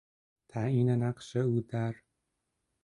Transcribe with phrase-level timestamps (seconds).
[0.49, 1.95] تعیین نقش او در....